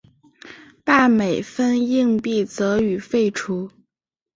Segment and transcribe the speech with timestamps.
[0.83, 3.69] 半美分硬币则予废除。